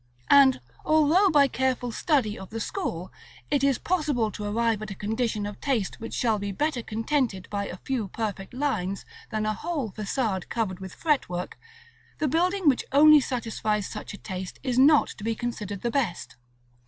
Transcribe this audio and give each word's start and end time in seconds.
And 0.31 0.61
although, 0.83 1.29
by 1.29 1.47
careful 1.47 1.91
study 1.91 2.35
of 2.35 2.49
the 2.49 2.59
school, 2.59 3.13
it 3.51 3.63
is 3.63 3.77
possible 3.77 4.31
to 4.31 4.43
arrive 4.45 4.81
at 4.81 4.89
a 4.89 4.95
condition 4.95 5.45
of 5.45 5.61
taste 5.61 5.99
which 5.99 6.15
shall 6.15 6.39
be 6.39 6.51
better 6.51 6.81
contented 6.81 7.47
by 7.51 7.67
a 7.67 7.77
few 7.77 8.07
perfect 8.07 8.51
lines 8.51 9.05
than 9.29 9.43
by 9.43 9.49
a 9.49 9.53
whole 9.53 9.91
façade 9.91 10.49
covered 10.49 10.79
with 10.79 10.95
fretwork, 10.95 11.55
the 12.17 12.27
building 12.27 12.67
which 12.67 12.83
only 12.91 13.19
satisfies 13.19 13.85
such 13.85 14.15
a 14.15 14.17
taste 14.17 14.59
is 14.63 14.79
not 14.79 15.09
to 15.09 15.23
be 15.23 15.35
considered 15.35 15.81
the 15.83 15.91
best. 15.91 16.35